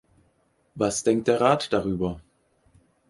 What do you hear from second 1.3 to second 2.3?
Rat darüber?